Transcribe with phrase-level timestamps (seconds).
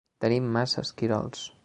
[0.23, 1.45] Tenim massa esquirols.